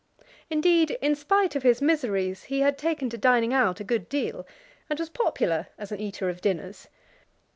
[0.49, 4.47] Indeed, in spite of his miseries he had taken to dining out a good deal,
[4.89, 6.87] and was popular as an eater of dinners.